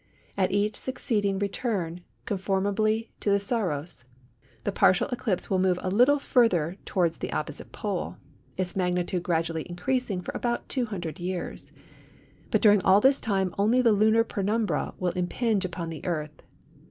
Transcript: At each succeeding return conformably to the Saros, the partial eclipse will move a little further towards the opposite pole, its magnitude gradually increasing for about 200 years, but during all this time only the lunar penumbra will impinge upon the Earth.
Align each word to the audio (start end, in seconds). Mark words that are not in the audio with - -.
At 0.35 0.51
each 0.51 0.75
succeeding 0.77 1.37
return 1.37 2.01
conformably 2.25 3.11
to 3.19 3.29
the 3.29 3.39
Saros, 3.39 4.03
the 4.63 4.71
partial 4.71 5.07
eclipse 5.09 5.47
will 5.51 5.59
move 5.59 5.77
a 5.79 5.91
little 5.91 6.17
further 6.17 6.77
towards 6.85 7.19
the 7.19 7.31
opposite 7.31 7.71
pole, 7.71 8.17
its 8.57 8.75
magnitude 8.75 9.21
gradually 9.21 9.63
increasing 9.69 10.19
for 10.23 10.35
about 10.35 10.67
200 10.69 11.19
years, 11.19 11.71
but 12.49 12.63
during 12.63 12.81
all 12.81 12.99
this 12.99 13.21
time 13.21 13.53
only 13.59 13.79
the 13.79 13.91
lunar 13.93 14.23
penumbra 14.23 14.95
will 14.97 15.11
impinge 15.11 15.65
upon 15.65 15.91
the 15.91 16.03
Earth. 16.03 16.41